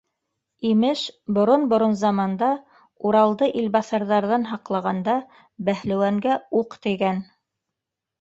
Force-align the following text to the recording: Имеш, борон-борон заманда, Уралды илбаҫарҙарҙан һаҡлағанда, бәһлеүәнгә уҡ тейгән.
Имеш, 0.67 1.01
борон-борон 1.37 1.91
заманда, 1.99 2.47
Уралды 3.09 3.49
илбаҫарҙарҙан 3.61 4.47
һаҡлағанда, 4.53 5.19
бәһлеүәнгә 5.69 6.39
уҡ 6.63 6.75
тейгән. 6.87 7.21